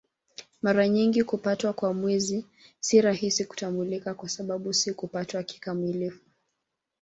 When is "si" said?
2.79-3.01, 4.73-4.93